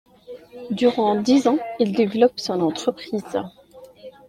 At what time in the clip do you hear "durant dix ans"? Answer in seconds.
0.71-1.59